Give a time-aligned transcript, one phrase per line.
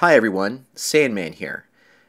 [0.00, 1.64] Hi everyone, Sandman here.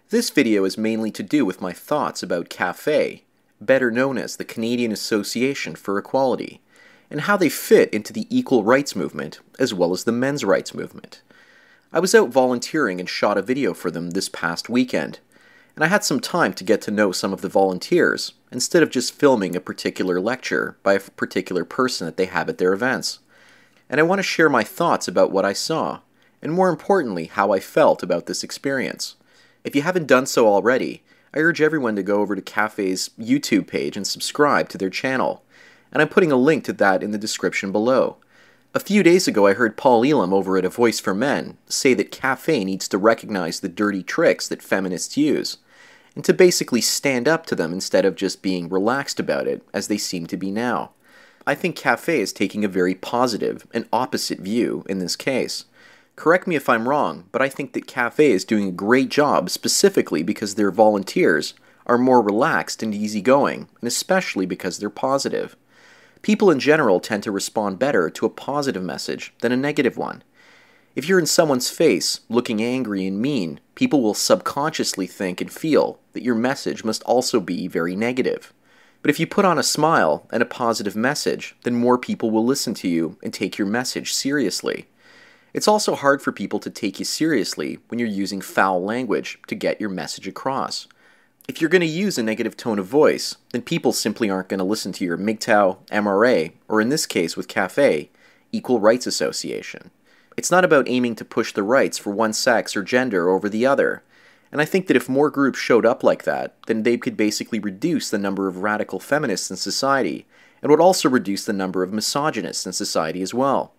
[0.09, 3.21] This video is mainly to do with my thoughts about CAFE,
[3.61, 6.59] better known as the Canadian Association for Equality,
[7.09, 10.73] and how they fit into the equal rights movement as well as the men's rights
[10.73, 11.21] movement.
[11.93, 15.19] I was out volunteering and shot a video for them this past weekend,
[15.73, 18.89] and I had some time to get to know some of the volunteers instead of
[18.89, 23.19] just filming a particular lecture by a particular person that they have at their events.
[23.89, 26.01] And I want to share my thoughts about what I saw
[26.41, 29.15] and more importantly, how I felt about this experience.
[29.63, 33.67] If you haven't done so already, I urge everyone to go over to CAFE's YouTube
[33.67, 35.43] page and subscribe to their channel,
[35.91, 38.17] and I'm putting a link to that in the description below.
[38.73, 41.93] A few days ago, I heard Paul Elam over at A Voice for Men say
[41.95, 45.57] that CAFE needs to recognize the dirty tricks that feminists use,
[46.15, 49.87] and to basically stand up to them instead of just being relaxed about it, as
[49.87, 50.91] they seem to be now.
[51.45, 55.65] I think CAFE is taking a very positive and opposite view in this case.
[56.17, 59.51] Correct me if I'm wrong, but I think that CAFE is doing a great job
[59.51, 61.53] specifically because their volunteers
[61.85, 65.55] are more relaxed and easygoing, and especially because they're positive.
[66.23, 70.23] People in general tend to respond better to a positive message than a negative one.
[70.95, 75.99] If you're in someone's face, looking angry and mean, people will subconsciously think and feel
[76.13, 78.51] that your message must also be very negative.
[79.03, 82.43] But if you put on a smile and a positive message, then more people will
[82.43, 84.87] listen to you and take your message seriously.
[85.53, 89.55] It's also hard for people to take you seriously when you're using foul language to
[89.55, 90.87] get your message across.
[91.47, 94.57] If you're going to use a negative tone of voice, then people simply aren't going
[94.57, 98.09] to listen to your MGTOW, MRA, or in this case with CAFE,
[98.51, 99.91] Equal Rights Association.
[100.35, 103.65] It's not about aiming to push the rights for one sex or gender over the
[103.65, 104.03] other.
[104.51, 107.59] And I think that if more groups showed up like that, then they could basically
[107.59, 110.25] reduce the number of radical feminists in society,
[110.61, 113.73] and would also reduce the number of misogynists in society as well.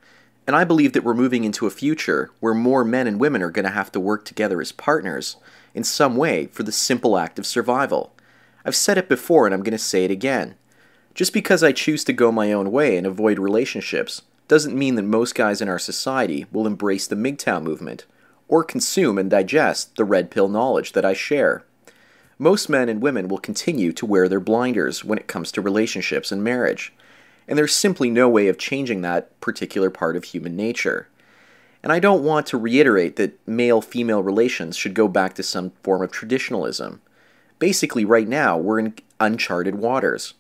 [0.49, 3.51] And I believe that we're moving into a future where more men and women are
[3.51, 5.37] going to have to work together as partners
[5.75, 8.15] in some way for the simple act of survival.
[8.65, 10.55] I've said it before and I'm going to say it again.
[11.15, 15.03] Just because I choose to go my own way and avoid relationships doesn't mean that
[15.03, 18.07] most guys in our society will embrace the MGTOW movement
[18.49, 21.63] or consume and digest the red pill knowledge that I share.
[22.39, 26.33] Most men and women will continue to wear their blinders when it comes to relationships
[26.33, 26.95] and marriage
[27.49, 31.09] and there's simply no way of changing that particular part of human nature.
[31.83, 35.73] And I don't want to reiterate that male female relations should go back to some
[35.83, 37.01] form of traditionalism.
[37.59, 40.35] Basically, right now, we're in uncharted waters.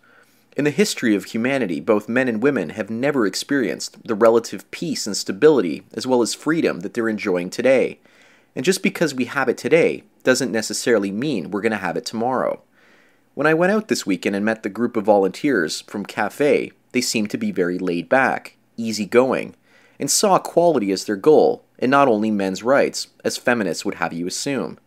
[0.57, 5.07] In the history of humanity, both men and women have never experienced the relative peace
[5.07, 8.01] and stability, as well as freedom, that they're enjoying today.
[8.57, 12.05] And just because we have it today doesn't necessarily mean we're going to have it
[12.05, 12.61] tomorrow.
[13.35, 17.01] When I went out this weekend and met the group of volunteers from CAFE, they
[17.01, 19.55] seemed to be very laid back, easygoing,
[19.99, 24.13] and saw equality as their goal, and not only men's rights, as feminists would have
[24.13, 24.79] you assume.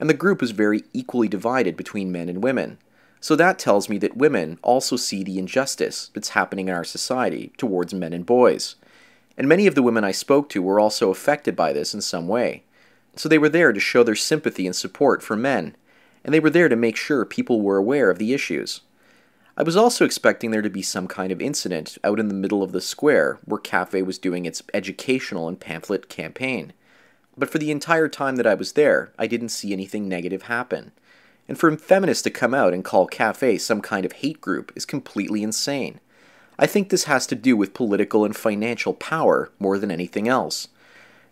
[0.00, 2.78] And the group was very equally divided between men and women.
[3.20, 7.52] So that tells me that women also see the injustice that's happening in our society
[7.56, 8.76] towards men and boys.
[9.36, 12.28] And many of the women I spoke to were also affected by this in some
[12.28, 12.62] way.
[13.16, 15.76] So they were there to show their sympathy and support for men,
[16.24, 18.82] and they were there to make sure people were aware of the issues.
[19.58, 22.62] I was also expecting there to be some kind of incident out in the middle
[22.62, 26.72] of the square where CAFE was doing its educational and pamphlet campaign.
[27.36, 30.92] But for the entire time that I was there, I didn't see anything negative happen.
[31.48, 34.84] And for feminists to come out and call CAFE some kind of hate group is
[34.84, 35.98] completely insane.
[36.56, 40.68] I think this has to do with political and financial power more than anything else.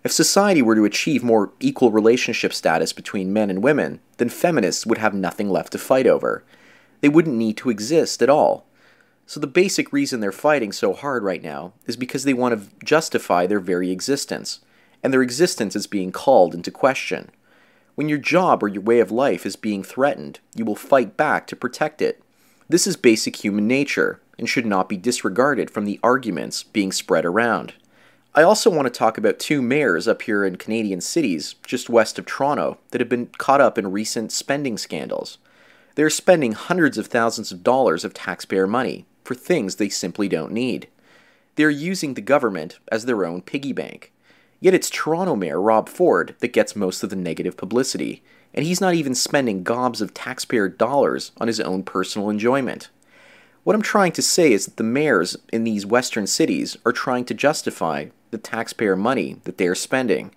[0.03, 4.85] If society were to achieve more equal relationship status between men and women, then feminists
[4.85, 6.43] would have nothing left to fight over
[7.01, 8.67] they wouldn't need to exist at all.
[9.27, 12.85] So the basic reason they're fighting so hard right now is because they want to
[12.85, 14.61] justify their very existence,
[15.03, 17.31] and their existence is being called into question.
[17.97, 21.47] When your job or your way of life is being threatened, you will fight back
[21.49, 22.23] to protect it.
[22.69, 27.25] This is basic human nature and should not be disregarded from the arguments being spread
[27.25, 27.75] around.
[28.35, 32.19] I also want to talk about two mayors up here in Canadian cities just west
[32.19, 35.39] of Toronto that have been caught up in recent spending scandals.
[35.97, 40.53] They're spending hundreds of thousands of dollars of taxpayer money for things they simply don't
[40.53, 40.89] need.
[41.55, 44.13] They're using the government as their own piggy bank.
[44.61, 48.23] Yet it's Toronto Mayor Rob Ford that gets most of the negative publicity,
[48.53, 52.91] and he's not even spending gobs of taxpayer dollars on his own personal enjoyment.
[53.65, 57.25] What I'm trying to say is that the mayors in these western cities are trying
[57.25, 60.31] to justify the taxpayer money that they are spending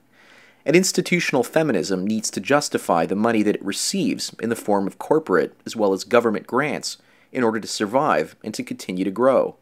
[0.70, 5.00] and institutional feminism needs to justify the money that it receives in the form of
[5.00, 7.00] corporate as well as government grants
[7.32, 9.56] in order to survive and to continue to grow.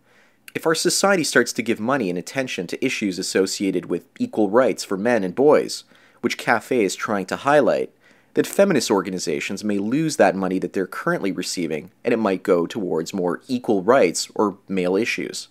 [0.54, 4.84] If our society starts to give money and attention to issues associated with equal rights
[4.84, 5.86] for men and boys,
[6.20, 7.90] which CAFE is trying to highlight,
[8.34, 12.68] that feminist organizations may lose that money that they're currently receiving and it might go
[12.68, 15.48] towards more equal rights or male issues.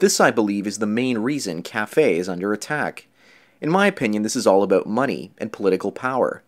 [0.00, 3.06] This, I believe, is the main reason CAFE is under attack.
[3.62, 6.42] In my opinion, this is all about money and political power.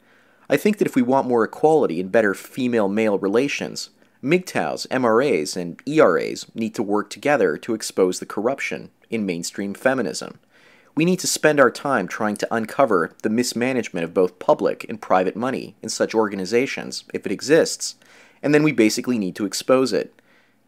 [0.51, 3.91] I think that if we want more equality and better female male relations,
[4.25, 10.41] MGTOWs, MRAs, and ERAs need to work together to expose the corruption in mainstream feminism.
[10.97, 15.01] We need to spend our time trying to uncover the mismanagement of both public and
[15.01, 17.95] private money in such organizations, if it exists,
[18.43, 20.21] and then we basically need to expose it.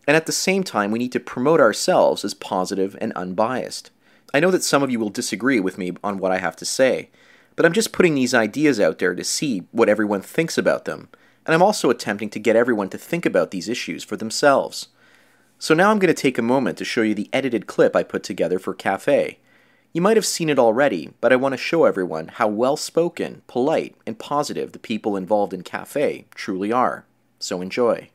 [0.06, 3.90] And at the same time, we need to promote ourselves as positive and unbiased.
[4.34, 6.64] I know that some of you will disagree with me on what I have to
[6.64, 7.10] say,
[7.54, 11.08] but I'm just putting these ideas out there to see what everyone thinks about them,
[11.46, 14.88] and I'm also attempting to get everyone to think about these issues for themselves.
[15.58, 18.02] So now I'm going to take a moment to show you the edited clip I
[18.02, 19.38] put together for Cafe.
[19.92, 23.40] You might have seen it already, but I want to show everyone how well spoken,
[23.46, 27.06] polite, and positive the people involved in Cafe truly are.
[27.38, 28.10] So enjoy.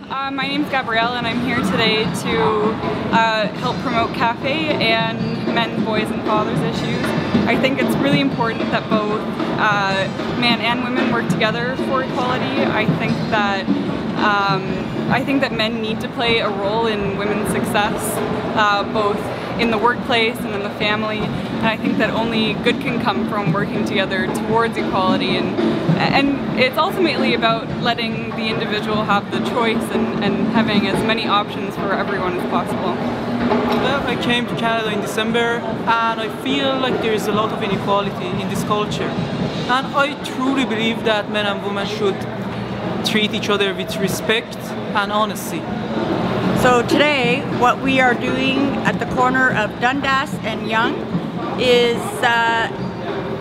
[0.00, 2.72] Uh, my name is Gabrielle and I'm here today to
[3.14, 5.18] uh, help promote CAFE and
[5.54, 7.04] men, boys and fathers issues.
[7.46, 12.64] I think it's really important that both uh, men and women work together for equality.
[12.64, 13.68] I think that
[14.18, 18.16] um, I think that men need to play a role in women's success,
[18.56, 19.20] uh, both
[19.60, 21.20] in the workplace and in the family.
[21.64, 25.38] And I think that only good can come from working together towards equality.
[25.38, 25.58] And,
[25.96, 31.26] and it's ultimately about letting the individual have the choice and, and having as many
[31.26, 32.92] options for everyone as possible.
[33.80, 35.56] Well, I came to Canada in December
[35.86, 39.08] and I feel like there is a lot of inequality in this culture.
[39.72, 42.20] And I truly believe that men and women should
[43.06, 44.54] treat each other with respect
[45.00, 45.62] and honesty.
[46.60, 51.23] So today, what we are doing at the corner of Dundas and Yonge
[51.60, 52.70] is uh,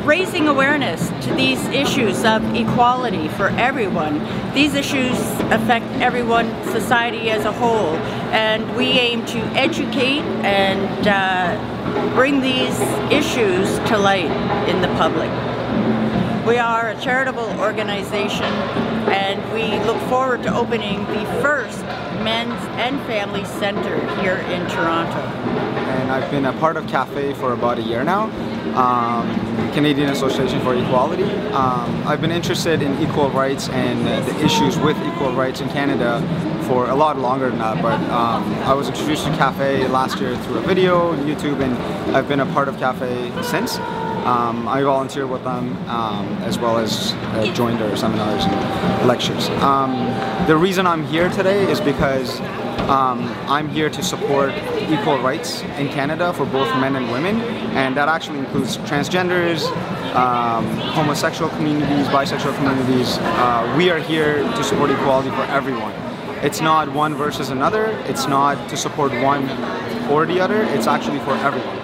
[0.06, 4.20] raising awareness to these issues of equality for everyone.
[4.54, 5.18] These issues
[5.52, 7.96] affect everyone, society as a whole,
[8.34, 12.80] and we aim to educate and uh, bring these
[13.12, 14.32] issues to light
[14.68, 15.30] in the public.
[16.46, 18.52] We are a charitable organization
[19.14, 21.80] and we look forward to opening the first
[22.22, 25.73] men's and family center here in Toronto.
[26.04, 28.24] And I've been a part of CAFE for about a year now,
[28.76, 29.26] um,
[29.72, 31.24] Canadian Association for Equality.
[31.54, 36.20] Um, I've been interested in equal rights and the issues with equal rights in Canada
[36.68, 40.36] for a lot longer than that, but um, I was introduced to CAFE last year
[40.40, 41.74] through a video on YouTube and
[42.14, 43.78] I've been a part of CAFE since.
[44.28, 49.48] Um, I volunteer with them um, as well as uh, joined their seminars and lectures.
[49.64, 49.94] Um,
[50.48, 52.42] the reason I'm here today is because
[52.90, 54.54] um, I'm here to support
[54.92, 57.42] equal rights in Canada for both men and women,
[57.76, 59.66] and that actually includes transgenders,
[60.16, 63.18] um, homosexual communities, bisexual communities.
[63.20, 66.03] Uh, we are here to support equality for everyone.
[66.44, 67.86] It's not one versus another.
[68.06, 69.50] It's not to support one
[70.12, 70.62] or the other.
[70.75, 71.80] It's actually for everyone.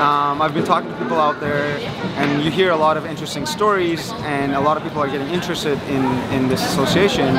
[0.00, 1.76] Um, I've been talking to people out there,
[2.16, 5.28] and you hear a lot of interesting stories, and a lot of people are getting
[5.28, 7.36] interested in, in this association.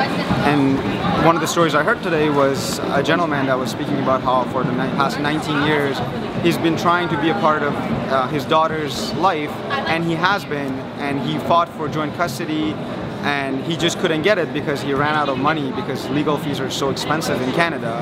[0.48, 0.78] And
[1.26, 4.44] one of the stories I heard today was a gentleman that was speaking about how
[4.44, 5.98] for the past 19 years
[6.42, 9.50] he's been trying to be a part of uh, his daughter's life,
[9.90, 12.74] and he has been, and he fought for joint custody
[13.22, 16.58] and he just couldn't get it because he ran out of money because legal fees
[16.58, 17.94] are so expensive in Canada.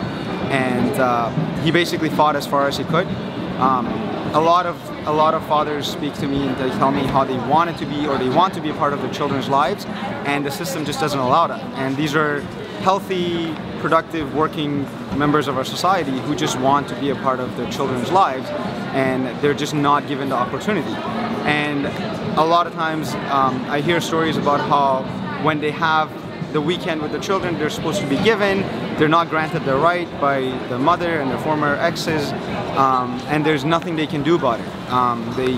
[0.50, 1.28] And uh,
[1.60, 3.06] he basically fought as far as he could.
[3.60, 3.86] Um,
[4.32, 7.24] a lot of a lot of fathers speak to me and they tell me how
[7.24, 9.84] they wanted to be or they want to be a part of their children's lives.
[10.24, 11.60] And the system just doesn't allow that.
[11.78, 12.40] And these are
[12.80, 14.84] healthy productive working
[15.18, 18.48] members of our society who just want to be a part of their children's lives.
[18.94, 20.94] And they're just not given the opportunity
[21.44, 21.86] and
[22.38, 25.02] a lot of times um, I hear stories about how
[25.44, 26.10] when they have
[26.52, 28.60] the weekend with the children they're supposed to be given.
[28.98, 32.32] They're not granted their right by the mother and their former exes,
[32.76, 34.68] um, and there's nothing they can do about it.
[34.90, 35.54] Um, they,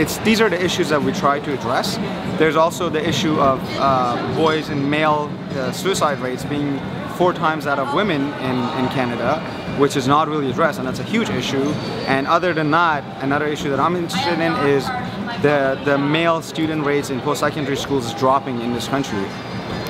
[0.00, 1.96] it's these are the issues that we try to address.
[2.38, 6.80] There's also the issue of uh, boys and male uh, suicide rates being
[7.16, 9.40] four times that of women in, in Canada,
[9.78, 11.62] which is not really addressed, and that's a huge issue.
[12.06, 14.86] And other than that, another issue that I'm interested in is
[15.42, 19.26] the, the male student rates in post-secondary schools is dropping in this country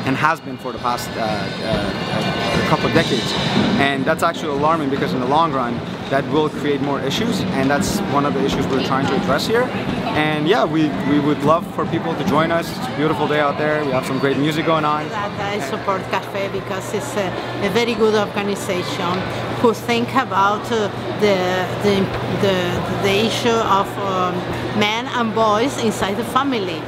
[0.07, 2.36] and has been for the past uh, uh,
[2.66, 3.32] couple of decades.
[3.78, 5.75] And that's actually alarming because in the long run,
[6.11, 9.46] that will create more issues, and that's one of the issues we're trying to address
[9.46, 9.64] here.
[10.14, 12.68] And yeah, we, we would love for people to join us.
[12.76, 13.85] It's a beautiful day out there.
[13.85, 15.04] We have some great music going on.
[15.11, 17.26] I support Cafe because it's a,
[17.66, 19.12] a very good organization
[19.61, 20.88] who think about uh,
[21.20, 21.37] the,
[21.82, 21.96] the,
[22.40, 24.35] the, the issue of um,
[24.78, 26.80] men and boys inside the family.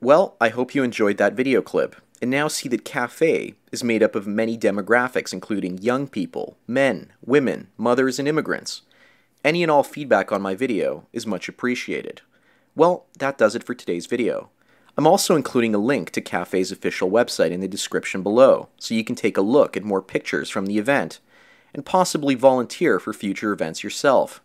[0.00, 4.00] Well, I hope you enjoyed that video clip, and now see that CAFE is made
[4.00, 8.82] up of many demographics, including young people, men, women, mothers, and immigrants.
[9.44, 12.22] Any and all feedback on my video is much appreciated.
[12.76, 14.50] Well, that does it for today's video.
[14.96, 19.02] I'm also including a link to CAFE's official website in the description below, so you
[19.02, 21.18] can take a look at more pictures from the event,
[21.74, 24.40] and possibly volunteer for future events yourself.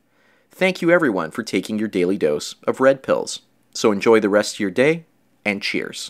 [0.50, 3.42] Thank you everyone for taking your daily dose of red pills.
[3.76, 5.06] So enjoy the rest of your day,
[5.46, 6.10] and cheers.